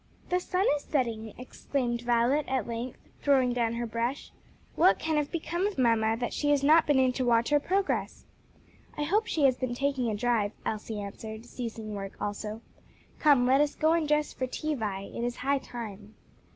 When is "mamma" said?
5.77-6.17